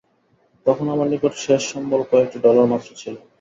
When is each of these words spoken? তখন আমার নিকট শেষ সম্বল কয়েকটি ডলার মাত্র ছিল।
তখন 0.65 0.85
আমার 0.89 1.07
নিকট 1.09 1.33
শেষ 1.37 1.61
সম্বল 1.71 2.01
কয়েকটি 2.11 2.37
ডলার 2.45 2.67
মাত্র 2.71 2.89
ছিল। 3.01 3.15